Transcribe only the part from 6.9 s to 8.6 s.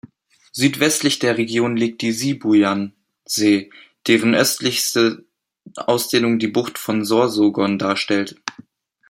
Sorsogon darstellt.